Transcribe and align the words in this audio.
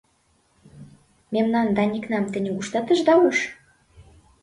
Мемнан 1.33 1.67
Даникнам 1.75 2.25
те 2.31 2.37
нигуштат 2.43 2.87
ыжда 2.93 3.13
уж? 3.27 3.37